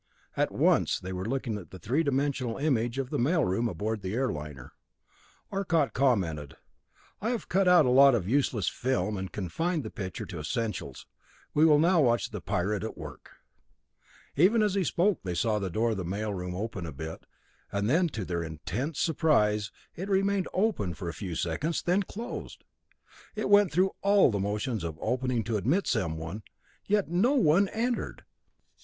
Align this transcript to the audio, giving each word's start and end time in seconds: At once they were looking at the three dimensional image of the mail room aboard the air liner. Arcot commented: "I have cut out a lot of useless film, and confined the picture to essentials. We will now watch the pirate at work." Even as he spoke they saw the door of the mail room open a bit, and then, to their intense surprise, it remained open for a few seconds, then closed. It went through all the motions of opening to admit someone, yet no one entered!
At 0.35 0.51
once 0.51 0.99
they 0.99 1.13
were 1.13 1.27
looking 1.27 1.59
at 1.59 1.69
the 1.69 1.77
three 1.77 2.01
dimensional 2.01 2.57
image 2.57 2.97
of 2.97 3.11
the 3.11 3.19
mail 3.19 3.45
room 3.45 3.69
aboard 3.69 4.01
the 4.01 4.15
air 4.15 4.29
liner. 4.29 4.73
Arcot 5.51 5.93
commented: 5.93 6.55
"I 7.21 7.29
have 7.29 7.47
cut 7.47 7.67
out 7.67 7.85
a 7.85 7.91
lot 7.91 8.15
of 8.15 8.27
useless 8.27 8.67
film, 8.67 9.15
and 9.15 9.31
confined 9.31 9.83
the 9.83 9.91
picture 9.91 10.25
to 10.25 10.39
essentials. 10.39 11.05
We 11.53 11.65
will 11.65 11.77
now 11.77 12.01
watch 12.01 12.31
the 12.31 12.41
pirate 12.41 12.83
at 12.83 12.97
work." 12.97 13.29
Even 14.35 14.63
as 14.63 14.73
he 14.73 14.83
spoke 14.83 15.21
they 15.21 15.35
saw 15.35 15.59
the 15.59 15.69
door 15.69 15.91
of 15.91 15.97
the 15.97 16.03
mail 16.03 16.33
room 16.33 16.55
open 16.55 16.87
a 16.87 16.91
bit, 16.91 17.27
and 17.71 17.87
then, 17.87 18.07
to 18.09 18.25
their 18.25 18.41
intense 18.41 18.99
surprise, 18.99 19.71
it 19.95 20.09
remained 20.09 20.47
open 20.51 20.95
for 20.95 21.09
a 21.09 21.13
few 21.13 21.35
seconds, 21.35 21.79
then 21.83 22.01
closed. 22.01 22.63
It 23.35 23.51
went 23.51 23.71
through 23.71 23.91
all 24.01 24.31
the 24.31 24.39
motions 24.39 24.83
of 24.83 24.97
opening 24.99 25.43
to 25.43 25.57
admit 25.57 25.85
someone, 25.85 26.41
yet 26.87 27.07
no 27.07 27.35
one 27.35 27.67
entered! 27.69 28.23